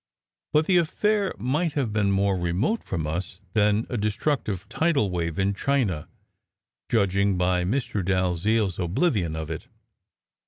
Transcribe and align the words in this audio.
But 0.51 0.65
the 0.65 0.77
affair 0.77 1.31
might 1.37 1.73
have 1.73 1.93
been 1.93 2.11
more 2.11 2.35
remote 2.35 2.83
from 2.83 3.05
us 3.05 3.39
all 3.39 3.47
than 3.53 3.85
a 3.87 3.97
destructive 3.97 4.67
tidal 4.67 5.11
wave 5.11 5.37
in 5.37 5.53
China, 5.53 6.09
judging 6.89 7.37
by 7.37 7.63
Mr. 7.65 8.03
Dalziel 8.03 8.69
s 8.69 8.79
oblivion 8.79 9.35
of 9.35 9.51
it. 9.51 9.67